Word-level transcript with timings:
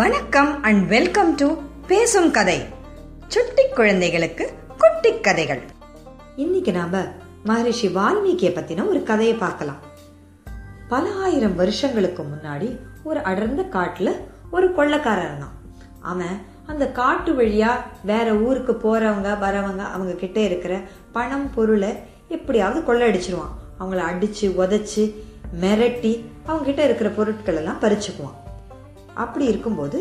வணக்கம் 0.00 0.62
and 0.62 0.88
welcome 0.88 1.34
to 1.34 1.54
பேசும் 1.86 2.30
கதை. 2.30 2.64
சுட்டி 3.28 3.68
குழந்தைகளுக்கு 3.74 4.52
குட்டி 4.78 5.20
கதைகள். 5.20 5.62
இன்னைக்கு 6.36 6.72
நாம 6.72 7.04
மகரிஷி 7.44 7.88
வால்மீகியை 7.88 8.52
பத்தின 8.52 8.88
ஒரு 8.88 9.02
கதையை 9.02 9.34
பார்க்கலாம். 9.34 9.76
பல 10.88 11.10
ஆயிரம் 11.10 11.54
வருஷங்களுக்கு 11.54 12.22
முன்னாடி 12.22 12.78
ஒரு 13.02 13.22
அடர்ந்த 13.22 13.62
காட்டுல 13.62 14.12
ஒரு 14.50 14.68
கொள்ளக்காரன் 14.68 15.24
இருந்தான். 15.24 15.54
அவன் 16.00 16.42
அந்த 16.66 16.92
காட்டு 16.92 17.32
வழியா 17.32 17.70
வேற 18.04 18.32
ஊருக்கு 18.32 18.72
போறவங்க 18.72 19.32
வரவங்க 19.32 19.78
அவங்க 19.78 20.12
கிட்ட 20.16 20.40
இருக்கிற 20.40 20.80
பணம் 21.12 21.50
பொருளை 21.54 21.94
எப்படியாவது 22.28 22.94
கொள்ளடிச்சிருவான் 22.94 23.56
அவங்கள 23.80 24.02
அடிச்சு 24.12 24.40
உதைச்சு 24.40 25.14
மிரட்டி 25.60 26.24
அவங்க 26.46 26.64
கிட்ட 26.64 26.84
இருக்கிற 26.84 27.10
பொருட்கள் 27.10 27.56
எல்லாம் 27.56 27.80
பறிச்சுக்குவான். 27.80 28.39
அப்படி 29.24 29.44
இருக்கும்போது 29.52 30.00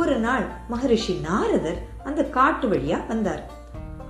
ஒரு 0.00 0.14
நாள் 0.24 0.44
மகரிஷி 0.72 1.14
நாரதர் 1.28 1.78
அந்த 2.08 2.20
காட்டு 2.36 2.66
வழியா 2.72 2.98
வந்தார். 3.10 3.42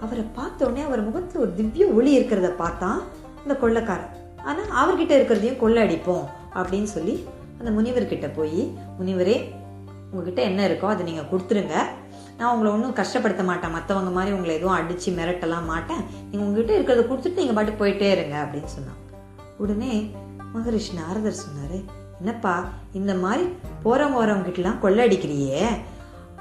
அவரை 0.05 0.25
பார்த்தோடனே 0.39 0.83
அவர் 0.89 1.07
முகத்துல 1.09 1.43
ஒரு 1.45 1.53
திவ்ய 1.59 1.87
ஒளி 1.99 2.11
இருக்கிறத 2.19 2.49
பார்த்தான் 2.63 3.01
அந்த 3.43 3.55
கொள்ளக்காரன் 3.63 4.15
ஆனா 4.49 4.63
அவர்கிட்ட 4.83 5.13
இருக்கிறதையும் 5.19 5.63
கொள்ளை 5.63 5.81
அடிப்போம் 5.87 6.27
அப்படின்னு 6.59 6.91
சொல்லி 6.97 7.15
அந்த 7.59 7.71
முனிவர்கிட்ட 7.77 8.29
போய் 8.37 8.61
முனிவரே 8.99 9.39
உங்ககிட்ட 10.11 10.41
என்ன 10.51 10.61
இருக்கோ 10.69 10.87
அதை 10.91 11.03
நீங்க 11.09 11.25
கொடுத்துருங்க. 11.31 11.77
நான் 12.39 12.53
உங்களை 12.53 12.71
ஒன்றும் 12.75 12.95
கஷ்டப்படுத்த 13.01 13.43
மாட்டேன். 13.49 13.75
மற்றவங்க 13.77 14.11
மாதிரி 14.17 14.35
உங்களை 14.37 14.53
எதுவும் 14.59 14.79
அடிச்சு 14.79 15.09
மிரட்டலாம் 15.19 15.71
மாட்டேன். 15.73 16.03
நீங்க 16.31 16.43
உங்ககிட்ட 16.47 16.73
இருக்கிறத 16.79 17.03
கொடுத்துட்டு 17.09 17.41
நீங்க 17.43 17.55
பாட்டு 17.57 17.73
போயிட்டே 17.81 18.09
இருங்க 18.17 18.37
அப்படின்னு 18.45 18.71
சொன்னான். 18.77 19.01
உடனே 19.63 19.93
மகரிஷி 20.55 20.93
நாரதர் 21.01 21.43
சொன்னாரு 21.45 21.79
என்னப்பா 22.19 22.65
இந்த 22.93 23.15
மாதிரி 23.15 23.45
போறவங்க 23.85 24.21
வரவங்க 24.23 24.47
கிட்டலாம் 24.49 24.83
கொள்ளடிக்கிறியே? 24.83 25.67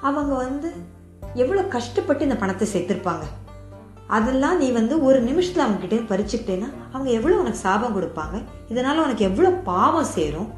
அவங்க 0.01 0.33
வந்து 0.35 0.69
எவ்வளோ 1.33 1.63
கஷ்டப்பட்டு 1.63 2.23
இந்த 2.23 2.35
பணத்தை 2.35 2.67
சேர்த்துருப்பாங்க. 2.73 3.25
அதெல்லாம் 4.07 4.57
நீ 4.57 4.71
வந்து 4.71 5.03
ஒரு 5.03 5.21
நிமிஷத்தில் 5.21 5.63
அவங்க 5.63 5.87
கிட்டே 5.87 6.15
பறிச்சுக்கிட்டேன்னா 6.15 6.69
அவங்க 6.91 7.09
எவ்வளோ 7.09 7.37
உனக்கு 7.37 7.57
சாபம் 7.57 7.95
கொடுப்பாங்க? 7.97 8.43
இதனால 8.69 8.97
உனக்கு 8.97 9.25
எவ்வளோ 9.25 9.49
பாவம் 9.49 10.11
சேரும்? 10.17 10.49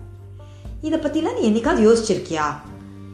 இதை 0.81 0.99
பற்றிலாம் 0.99 1.39
நீ 1.39 1.49
என்னைக்காவது 1.49 1.85
யோசிச்சிருக்கியா? 1.87 2.45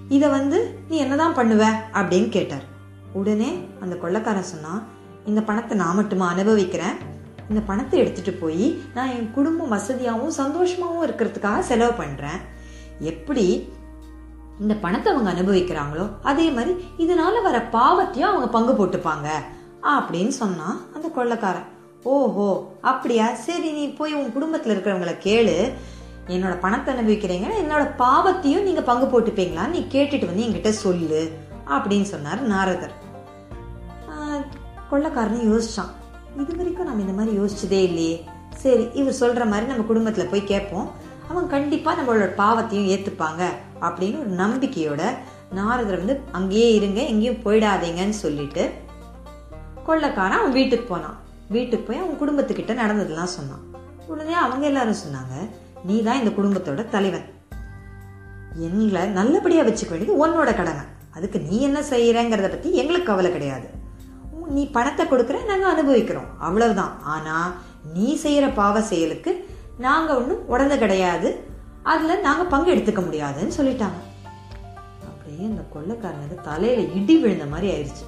இதை 0.10 0.30
வந்து 0.30 0.80
நீ 0.90 0.98
என்னதான் 0.98 1.36
பண்ணுவ? 1.36 1.64
அப்படின்னு 1.94 2.30
கேட்டார். 2.30 2.66
உடனே 3.14 3.68
அந்த 3.82 3.96
கொள்ளக்காரன் 3.96 4.52
சொன்னா 4.54 4.84
இந்த 5.26 5.42
பணத்தை 5.42 5.78
நான் 5.78 5.96
மட்டுமா 5.96 6.28
அனுபவிக்கிறேன்? 6.28 6.96
இந்த 7.50 7.62
பணத்தை 7.70 8.00
எடுத்துட்டு 8.00 8.34
போய் 8.42 8.68
நான் 8.96 9.14
என் 9.16 9.32
குடும்பம் 9.38 9.74
வசதியாகவும் 9.76 10.38
சந்தோஷமாகவும் 10.42 11.06
இருக்கிறதுக்காக 11.08 11.60
செலவு 11.70 11.94
பண்றேன். 12.02 12.40
எப்படி 13.12 13.46
இந்த 14.64 14.74
பணத்தை 14.84 15.08
அவங்க 15.14 15.32
அனுபவிக்கிறாங்களோ 15.34 16.06
அதே 16.32 16.48
மாதிரி 16.58 16.74
இதனால 17.04 17.42
வர 17.48 17.58
பாவத்தையும் 17.78 18.32
அவங்க 18.32 18.48
பங்கு 18.58 18.74
போட்டுப்பாங்க 18.80 19.30
அப்படின்னு 19.96 20.34
சொன்னா 20.42 20.70
அந்த 20.96 21.08
கொள்ளக்காரன் 21.18 21.70
ஓஹோ 22.14 22.48
அப்படியா? 22.92 23.28
சரி 23.46 23.70
நீ 23.72 23.84
போய் 24.00 24.14
உன் 24.14 24.34
குடும்பத்துல 24.36 24.74
இருக்கிறவங்கள 24.74 25.14
கேளு. 25.24 25.56
என்னோட 26.28 26.54
பணத்தை 26.60 26.90
அனுபவிக்கிறீங்கன்னா 26.94 27.58
என்னோட 27.64 27.84
பாவத்தையும் 28.04 28.68
நீங்க 28.68 28.82
பங்கு 28.90 29.08
போட்டுப்பீங்களா 29.14 29.64
நீ 29.74 29.80
கேட்டுட்டு 29.94 30.30
வந்து 30.30 30.46
என்கிட்ட 30.46 30.72
சொல்லு 30.84 31.22
அப்படின்னு 31.76 32.08
சொன்னார் 32.14 32.42
நாரதர். 32.54 32.96
கொள்ளக்காரன் 34.92 35.46
யோசிச்சான். 35.52 35.94
இது 36.42 36.54
வரைக்கும் 36.60 36.88
நம்ம 36.88 37.04
இந்த 37.06 37.16
மாதிரி 37.18 37.32
யோசிச்சதே 37.40 37.80
இல்லையே. 37.90 38.16
சரி 38.64 38.84
இவர் 39.00 39.20
சொல்கிற 39.20 39.44
மாதிரி 39.52 39.66
நம்ம 39.72 39.84
குடும்பத்தில் 39.90 40.32
போய் 40.32 40.50
கேட்போம். 40.52 40.88
அவங்க 41.30 41.48
கண்டிப்பாக 41.54 41.96
நம்மளோட 42.00 42.26
பாவத்தையும் 42.42 42.90
ஏற்றுப்பாங்க 42.94 43.44
அப்படின்னு 43.86 44.18
ஒரு 44.24 44.32
நம்பிக்கையோட 44.44 45.04
நாரதர் 45.58 46.02
வந்து 46.02 46.16
அங்கேயே 46.38 46.70
இருங்க 46.80 47.00
எங்கேயும் 47.12 47.44
போயிடாதீங்கன்னு 47.46 48.18
சொல்லிட்டு 48.24 48.64
கொள்ளக்காரன் 49.88 50.42
அவன் 50.42 50.58
வீட்டுக்கு 50.60 50.86
போனான். 50.92 51.18
வீட்டுக்கு 51.56 51.86
போய் 51.88 52.02
அவன் 52.04 52.20
குடும்பத்துக்கிட்ட 52.22 52.74
நடந்ததெல்லாம் 52.82 53.34
சொன்னான். 53.38 53.64
உடனே 54.12 54.36
அவங்க 54.44 54.66
எல்லாரும் 54.72 55.02
சொன்னாங்க 55.06 55.36
நீ 55.88 55.96
தான் 56.08 56.20
இந்த 56.22 56.32
குடும்பத்தோட 56.38 56.84
தலைவன். 56.96 57.26
எங்களை 58.68 59.04
நல்லபடியாக 59.20 59.68
வச்சுக்க 59.70 59.92
வேண்டியது 59.94 60.20
உன்னோட 60.24 60.50
கடமை. 60.60 60.86
அதுக்கு 61.18 61.40
நீ 61.50 61.58
என்ன 61.70 61.80
செய்யறங்கிறத 61.94 62.50
பத்தி 62.54 62.70
எங்களுக்கு 62.82 63.10
கவலை 63.12 63.32
கிடையாது. 63.32 63.68
நீ 64.48 64.70
பணத்தை 64.70 65.06
கொடுக்குற 65.06 65.46
நாங்கள் 65.46 65.72
அனுபவிக்கிறோம். 65.72 66.30
அவ்வளவுதான். 66.40 66.94
ஆனால் 67.04 67.52
நீ 67.94 68.16
செய்கிற 68.16 68.48
பாவ 68.48 68.82
செயலுக்கு 68.82 69.50
நாங்கள் 69.78 70.16
ஒன்றும் 70.16 70.48
உடந்த 70.48 70.78
கிடையாது. 70.78 71.30
அதில் 71.84 72.22
நாங்கள் 72.22 72.52
பங்கு 72.54 72.76
எடுத்துக்க 72.76 73.06
முடியாதுன்னு 73.06 73.58
சொல்லிட்டாங்க. 73.58 74.00
அப்படியே 75.10 75.46
அந்த 75.52 75.64
கொள்ளைக்காரனுக்கு 75.76 76.38
தலையில 76.42 76.82
இடி 76.82 77.16
விழுந்த 77.18 77.46
மாதிரி 77.46 77.70
ஆயிடுச்சு 77.74 78.06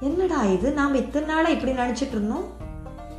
என்னடா 0.00 0.44
இது? 0.44 0.72
நாம் 0.72 0.94
இத்தனை 0.94 1.28
நாளா 1.28 1.48
இப்படி 1.48 1.72
நினைச்சிட்டு 1.72 2.16
இருந்தோம். 2.16 2.46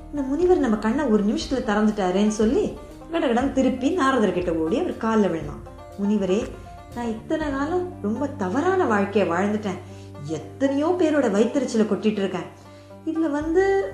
இந்த 0.10 0.22
முனிவர் 0.22 0.66
நம்ம 0.66 0.76
கண்ணை 0.76 1.06
ஒரு 1.06 1.24
நிமிஷத்துல 1.24 1.62
திறந்துட்டாரேன்னு 1.70 2.36
சொல்லி 2.42 2.78
கடகடம் 3.14 3.54
திருப்பி 3.54 3.90
நாரதர் 3.90 4.38
கிட்ட 4.38 4.54
ஓடி 4.54 4.80
அவர் 4.80 4.98
காலில் 4.98 5.30
விழுந்தான். 5.30 5.64
முனிவரே 6.02 6.40
நான் 6.96 7.08
இத்தனை 7.08 7.52
காலம் 7.52 7.86
ரொம்ப 8.02 8.28
தவறான 8.28 8.86
வாழ்க்கையை 8.86 9.26
வாழ்ந்துட்டேன். 9.32 9.80
எத்தனையோ 10.26 10.96
பேரோட 11.00 11.28
வயிற்றுச்சல 11.36 11.86
கொட்டிட்டு 11.88 12.22
இருக்கேன் 12.24 12.48
இதுல 13.06 13.32
வந்து 13.32 13.94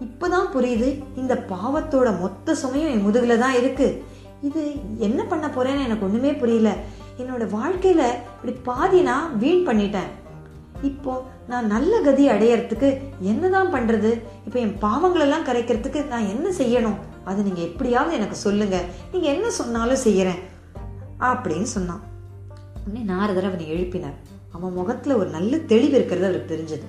இப்பதான் 0.00 0.46
புரியுது 0.54 1.04
இந்த 1.16 1.44
பாவத்தோட 1.48 2.20
மொத்த 2.20 2.56
சுமையும் 2.62 2.90
என் 2.90 3.06
முதுகுல 3.06 3.38
தான் 3.38 3.54
இருக்கு. 3.54 4.04
இது 4.42 4.74
என்ன 4.98 5.24
பண்ண 5.24 5.46
போறேன்னு 5.46 5.84
எனக்கு 5.84 6.04
ஒண்ணுமே 6.04 6.34
புரியல. 6.34 6.76
என்னோட 7.18 7.42
வாழ்க்கையில 7.42 8.04
இப்படி 8.24 8.52
பாதி 8.62 9.00
நான் 9.00 9.38
வீண் 9.38 9.68
பண்ணிட்டேன். 9.68 10.10
இப்போ 10.82 11.24
நான் 11.48 11.66
நல்ல 11.66 12.00
கதி 12.00 12.28
அடையறதுக்கு 12.28 13.00
என்னதான் 13.20 13.74
பண்றது? 13.74 14.22
இப்போ 14.46 14.58
என் 14.58 14.76
பாவங்களெல்லாம் 14.80 15.46
கரைக்கிறதுக்கு 15.46 16.06
நான் 16.06 16.26
என்ன 16.26 16.48
செய்யணும்? 16.48 16.96
அது 17.24 17.42
நீங்க 17.42 17.60
எப்படியாவது 17.60 18.14
எனக்கு 18.14 18.36
சொல்லுங்க. 18.36 18.84
நீங்க 19.12 19.28
என்ன 19.28 19.50
சொன்னாலும் 19.50 20.04
செய்யறேன். 20.04 20.40
அப்படின்னு 21.20 21.62
சொன்னான். 21.62 22.00
உடனே 22.86 23.04
நாரதர் 23.04 23.44
அவனை 23.44 23.72
எழுப்பினார் 23.72 24.14
அவன் 24.54 24.76
முகத்துல 24.78 25.16
ஒரு 25.20 25.30
நல்ல 25.36 25.52
தெளிவு 25.72 25.94
இருக்கிறது 25.98 26.26
அவருக்கு 26.28 26.52
தெரிஞ்சது. 26.54 26.86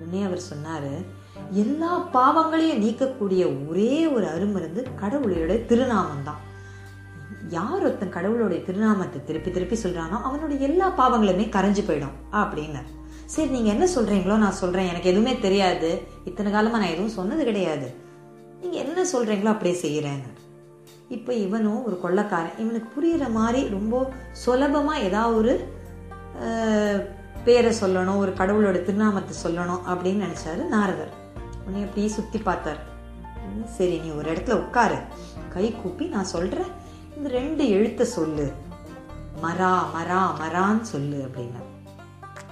உடனே 0.00 0.20
அவர் 0.28 0.48
சொன்னாரு 0.50 0.92
எல்லா 1.62 1.90
பாவங்களையும் 2.14 2.82
நீக்கக்கூடிய 2.84 3.42
ஒரே 3.68 3.94
ஒரு 4.14 4.26
அருமருந்து 4.34 4.80
கடவுளுடைய 5.00 5.58
திருநாமம் 5.70 6.26
தான் 6.28 6.40
யார் 7.56 7.82
ஒருத்தன் 7.84 8.16
கடவுளுடைய 8.16 8.60
திருநாமத்தை 8.66 9.18
திருப்பி 9.28 9.50
திருப்பி 9.50 9.76
சொல்றானோ 9.82 10.16
அவனுடைய 10.28 10.58
எல்லா 10.68 10.88
பாவங்களுமே 11.00 11.46
கரைஞ்சு 11.56 11.82
போயிடும் 11.86 12.16
அப்படின்னார். 12.40 12.90
சரி 13.34 13.50
நீங்க 13.54 13.70
என்ன 13.74 13.86
சொல்றீங்களோ 13.94 14.36
நான் 14.44 14.60
சொல்றேன் 14.60 14.90
எனக்கு 14.92 15.10
எதுவுமே 15.12 15.34
தெரியாது 15.46 15.90
இத்தனை 16.28 16.50
காலமா 16.52 16.80
நான் 16.82 16.94
எதுவும் 16.94 17.16
சொன்னது 17.18 17.42
கிடையாது. 17.50 17.88
நீங்க 18.60 18.76
என்ன 18.84 19.04
சொல்றீங்களோ 19.12 19.52
அப்படியே 19.54 19.76
செய்யறேன்னு 19.84 20.30
இப்ப 21.16 21.34
இவனும் 21.46 21.84
ஒரு 21.88 21.96
கொள்ளக்காரன் 22.04 22.58
இவனுக்கு 22.62 22.88
புரியுற 22.96 23.26
மாதிரி 23.38 23.60
ரொம்ப 23.76 24.02
சுலபமா 24.44 24.94
ஏதாவது 25.08 25.36
ஒரு 25.36 25.54
பேரை 27.44 27.72
சொல்லணும் 27.80 28.16
ஒரு 28.16 28.32
கடவுளோட 28.32 28.82
திருநாமத்தை 28.82 29.34
சொல்லணும் 29.42 29.82
அப்படின்னு 29.92 30.24
நினைச்சாரு 30.26 30.64
நாரதர். 30.66 31.12
உன்னை 31.66 31.82
அப்படியே 31.82 32.08
சுத்தி 32.08 32.38
பார்த்தார். 32.38 32.80
சரி 33.76 33.98
நீ 33.98 34.08
ஒரு 34.08 34.32
இடத்துல 34.32 34.52
உட்காரு. 34.52 34.98
கை 35.48 35.72
கூப்பி 35.72 36.06
நான் 36.06 36.32
சொல்றேன். 36.34 36.70
இந்த 37.16 37.28
ரெண்டு 37.28 37.68
எழுத்தை 37.68 38.06
சொல்லு. 38.06 38.52
மரா 39.42 39.72
மரா 39.96 40.20
மரான்னு 40.40 40.80
சொல்லு 40.80 41.18
அப்படின்னா 41.26 41.62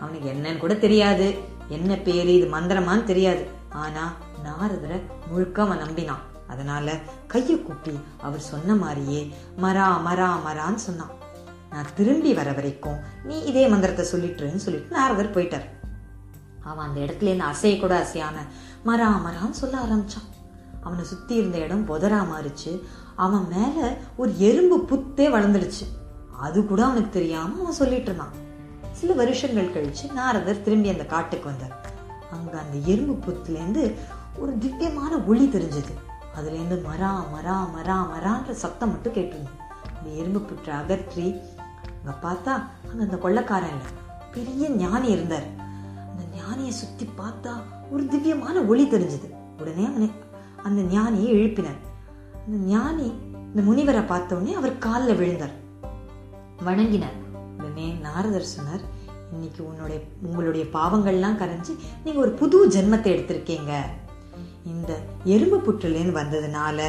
அவனுக்கு 0.00 0.28
என்னன்னு 0.32 0.59
கூட 0.59 0.75
தெரியாது. 0.75 1.34
என்ன 1.69 1.94
பேரு 1.94 2.34
இது 2.34 2.47
மந்திரமான்னு 2.56 3.04
தெரியாது. 3.04 3.47
ஆனா 3.72 4.15
நாரதரை 4.44 4.98
முழுக்க 5.31 5.62
அவன் 5.62 5.78
நம்பினான். 5.78 6.25
அதனால 6.48 6.98
கையை 7.27 7.56
கூப்பி 7.62 8.00
அவர் 8.22 8.41
சொன்ன 8.41 8.75
மாதிரியே 8.75 9.22
மரா 9.63 9.89
மரா 10.07 10.28
மரான்னு 10.47 10.83
சொன்னான். 10.86 11.15
நான் 11.70 11.94
திரும்பி 11.94 12.34
வர 12.34 12.53
வரைக்கும் 12.53 12.98
நீ 13.24 13.41
இதே 13.41 13.66
மந்திரத்தை 13.66 14.04
சொல்லிட்டுருன்னு 14.04 14.65
சொல்லிட்டு 14.66 14.97
நாரதர் 14.97 15.34
போயிட்டார். 15.34 15.66
அவன் 16.62 16.86
அந்த 16.88 17.00
இடத்துல 17.00 17.22
இருந்து 17.22 17.44
அசைய 17.44 17.80
கூட 17.80 17.94
அசையாம 18.03 18.36
மரா 18.86 19.09
மரான்னு 19.26 19.50
சொல்ல 19.50 19.78
ஆரம்பிச்சான். 19.78 20.28
அவனை 20.80 21.04
சுத்தி 21.04 21.34
இருந்த 21.34 21.59
இடம் 21.59 21.88
புதரா 21.88 22.20
மாறிச்சு. 22.32 22.80
அவன் 23.16 23.47
மேல 23.48 23.97
ஒரு 24.16 24.38
எறும்பு 24.38 24.84
புத்தே 24.84 25.28
வளர்ந்துடுச்சு. 25.28 25.86
அது 26.41 26.66
கூட 26.66 26.84
அவனுக்கு 26.84 27.10
தெரியாம 27.10 27.60
அவன் 27.60 27.72
சொல்லிட்டு 27.72 28.04
இருந்தான். 28.04 28.34
சில 28.92 29.12
வருஷங்கள் 29.12 29.72
கழிச்சு 29.72 30.12
நாரதர் 30.12 30.62
திரும்பி 30.62 30.88
அந்த 30.88 31.06
காட்டுக்கு 31.06 31.48
வந்தார். 31.48 31.86
அங்க 32.32 32.59
அந்த 32.59 32.76
எறும்பு 32.92 33.15
புத்துல 33.26 33.50
இருந்து 33.50 33.94
ஒரு 34.38 34.59
திவ்யமான 34.59 35.16
ஒளி 35.18 35.47
தெரிஞ்சது. 35.47 35.92
அதுல 36.34 36.54
இருந்து 36.54 36.88
மரா 36.91 37.12
மரா 37.34 37.56
மரா 37.76 37.97
மரான்ற 38.15 38.50
சத்தம் 38.50 38.91
மட்டும் 38.91 39.12
கேட்டிருந்தது. 39.12 39.56
அந்த 39.98 40.10
எறும்பு 40.10 40.41
புற்றை 40.41 40.74
அகற்றி 40.74 41.41
அங்க 42.04 42.28
பார்த்தா 42.28 42.62
அங்க 42.91 43.03
அந்த 43.03 43.16
கொள்ளைக்காரன் 43.16 43.68
இல்லை. 43.68 43.92
பெரிய 44.33 44.71
ஞானி 44.71 45.09
இருந்தார். 45.09 45.47
அந்த 46.10 46.22
ஞானியை 46.36 46.68
சுத்தி 46.68 47.09
பார்த்தா 47.18 47.53
ஒரு 47.91 48.06
திவ்யமான 48.06 48.60
ஒளி 48.60 48.84
தெரிஞ்சது. 48.84 49.30
உடனே 49.60 49.84
அவனை 49.86 50.10
அந்த 50.62 50.83
ஞானியை 50.97 51.28
எழுப்பினார். 51.28 51.80
அந்த 52.47 52.56
ஞானி 52.56 53.12
இந்த 53.54 53.62
முனிவரை 53.62 54.04
பார்த்தோடனே 54.04 54.53
அவர் 54.53 54.78
காலில் 54.78 55.16
விழுந்தார். 55.16 55.66
வணங்கினார். 56.65 57.27
உடனே 57.59 57.92
நாரதர் 57.92 58.42
சொன்னார் 58.42 58.80
இன்னைக்கு 59.33 59.68
உன்னுடைய 59.68 60.01
உங்களுடைய 60.22 60.66
பாவங்கள்லாம் 60.72 61.39
கரைஞ்சி 61.39 61.77
நீங்க 62.04 62.21
ஒரு 62.21 62.30
புது 62.30 62.68
ஜென்மத்தை 62.68 63.09
எடுத்திருக்கீங்க. 63.16 63.80
இந்த 64.66 64.98
எறும்பு 65.24 65.56
புற்றுலேருந்து 65.56 66.18
வந்ததுனால 66.21 66.83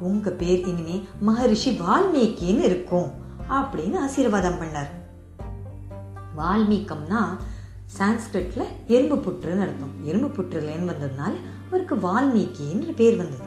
உங்க 0.00 0.30
பேர் 0.30 0.66
இனிமே 0.66 1.06
மகரிஷி 1.20 1.78
வால்மீகின்னு 1.78 2.60
இருக்கும். 2.60 3.10
அப்படின்னு 3.50 3.96
ஆசீர்வாதம் 3.98 4.60
பண்ணார். 4.60 4.92
வால்மீகம்னா 6.38 7.20
சான்ஸ்கிரிட்ல 7.98 8.62
எறும்பு 8.86 9.16
புற்றுன்னு 9.16 9.60
அர்த்தம். 9.60 9.94
எறும்பு 10.04 10.28
புற்றுலேன்னு 10.28 10.90
வந்ததுனால 10.92 11.32
அவருக்கு 11.68 11.96
வால்மீகின்ற 11.96 12.94
பேர் 12.96 13.16
வந்தது. 13.16 13.46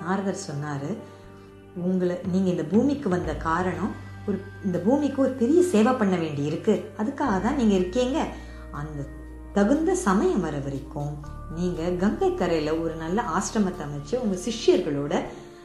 நாரதர் 0.00 0.46
சொன்னாரு 0.50 0.96
உங்களை 1.76 2.18
நீங்க 2.32 2.50
இந்த 2.50 2.64
பூமிக்கு 2.64 3.08
வந்த 3.08 3.36
காரணம் 3.36 4.06
ஒரு 4.26 4.42
இந்த 4.64 4.78
பூமிக்கு 4.78 5.22
ஒரு 5.22 5.30
பெரிய 5.30 5.62
சேவை 5.62 5.92
பண்ண 5.92 6.16
வேண்டி 6.16 6.44
இருக்கு 6.44 6.92
அதுக்காக 6.98 7.40
தான் 7.40 7.56
நீங்க 7.56 7.74
இருக்கீங்க. 7.74 8.26
அந்த 8.70 9.06
தகுந்த 9.52 9.94
சமயம் 9.94 10.40
வர 10.40 10.58
வரைக்கும் 10.58 11.12
நீங்க 11.54 11.90
கங்கை 11.90 12.34
கரையில 12.34 12.78
ஒரு 12.78 12.94
நல்ல 12.94 13.22
ஆசிரமத்தை 13.22 13.84
அமைச்சு 13.86 14.16
உங்க 14.16 14.36
சிஷ்யர்களோட 14.46 15.22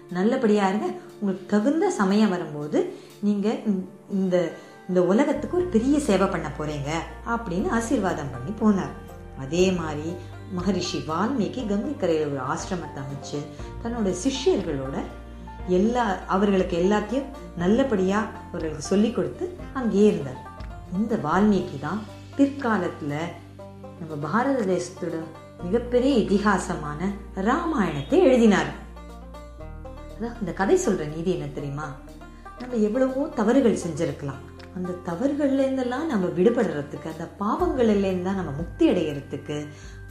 நல்லபடியா 0.10 0.68
இருங்க. 0.68 0.92
உங்களுக்கு 1.23 1.45
தகுந்த 1.51 1.85
சமயம் 1.97 2.31
வரும்போது 2.33 2.79
நீங்கள் 3.25 3.59
இந்த 4.15 4.37
இந்த 4.89 5.01
உலகத்துக்கு 5.11 5.55
ஒரு 5.59 5.67
பெரிய 5.75 5.95
சேவை 6.07 6.25
பண்ண 6.31 6.47
போகிறீங்க 6.57 6.89
அப்படின்னு 7.33 7.67
ஆசீர்வாதம் 7.77 8.31
பண்ணி 8.33 8.51
போனார். 8.61 8.95
அதே 9.43 9.65
மாதிரி 9.77 10.09
மகரிஷி 10.57 10.99
வால்மீகி 11.09 11.61
கங்கைக்கரையில் 11.69 12.33
ஒரு 12.33 12.41
ஆசிரமத்தை 12.53 12.99
அமைச்சு 13.03 13.39
தன்னோட 13.83 14.11
சிஷ்யர்களோட 14.23 14.95
எல்லா 15.77 16.03
அவர்களுக்கு 16.35 16.75
எல்லாத்தையும் 16.83 17.31
நல்லபடியாக 17.63 18.43
அவர்களுக்கு 18.49 18.85
சொல்லி 18.91 19.11
கொடுத்து 19.11 19.47
அங்கேயே 19.79 20.09
இருந்தார். 20.11 20.43
இந்த 20.99 21.15
வால்மீகி 21.27 21.79
தான் 21.87 22.03
பிற்காலத்தில் 22.37 23.17
நம்ம 23.99 24.13
பாரத 24.27 24.59
தேசத்தோட 24.73 25.25
மிகப்பெரிய 25.65 26.13
இதிகாசமான 26.25 26.99
ராமாயணத்தை 27.49 28.19
எழுதினார். 28.29 28.71
அதான் 30.23 30.41
இந்த 30.41 30.51
கதை 30.59 30.75
சொல்கிற 30.81 31.05
நீதி 31.13 31.29
என்ன 31.35 31.47
தெரியுமா? 31.55 31.85
நம்ம 32.59 32.75
எவ்வளவோ 32.87 33.21
தவறுகள் 33.39 33.81
செஞ்சுருக்கலாம். 33.81 34.43
அந்த 34.75 34.91
தவறுகள்லேருந்தெல்லாம் 35.07 36.05
நம்ம 36.11 36.25
விடுபடுறதுக்கு 36.37 37.07
அந்த 37.13 37.25
பாவங்கள்லேருந்து 37.41 38.27
தான் 38.27 38.39
நம்ம 38.39 38.51
முக்தி 38.59 38.85
அடைகிறதுக்கு 38.91 39.57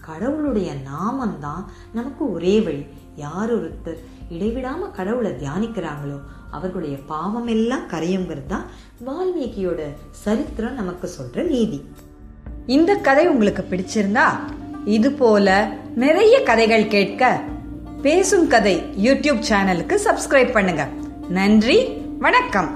கடவுளுடைய 0.08 0.70
நாமம் 0.90 1.38
தான் 1.46 1.62
நமக்கு 1.98 2.22
ஒரே 2.36 2.54
வழி. 2.66 2.82
யார் 3.22 3.52
ஒருத்தர் 3.56 4.02
இடைவிடாமல் 4.36 4.94
கடவுளை 4.98 5.30
தியானிக்கிறாங்களோ 5.42 6.18
அவர்களுடைய 6.50 6.98
பாவம் 7.12 7.48
எல்லாம் 7.54 7.88
கரையுங்கிறது 7.94 8.52
தான் 8.54 8.68
வால்மீகியோட 9.08 9.80
சரித்திரம் 10.24 10.78
நமக்கு 10.80 11.08
சொல்கிற 11.16 11.46
நீதி. 11.54 11.80
இந்த 12.76 12.90
கதை 13.08 13.24
உங்களுக்கு 13.28 13.64
பிடிச்சிருந்தா 13.72 14.26
இது 14.98 15.12
போல 15.22 15.48
நிறைய 16.04 16.36
கதைகள் 16.50 16.92
கேட்க 16.96 17.24
பேசும் 18.04 18.46
கதை 18.52 18.74
யூடியூப் 19.04 19.40
சேனலுக்கு 19.48 19.96
சப்ஸ்கிரைப் 20.04 20.52
பண்ணுங்க. 20.54 20.84
நன்றி 21.38 21.76
வணக்கம். 22.24 22.70